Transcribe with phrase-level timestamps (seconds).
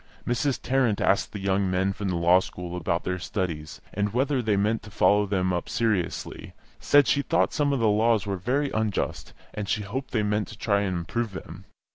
[0.25, 0.59] Mrs.
[0.59, 4.57] Tarrant asked the young men from the Law School about their studies, and whether they
[4.57, 8.71] meant to follow them up seriously; said she thought some of the laws were very
[8.71, 11.65] unjust, and she hoped they meant to try and improve them.